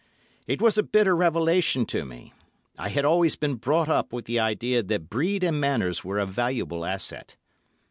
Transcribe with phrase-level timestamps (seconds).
[0.47, 2.33] It was a bitter revelation to me.
[2.75, 6.25] I had always been brought up with the idea that breed and manners were a
[6.25, 7.37] valuable asset.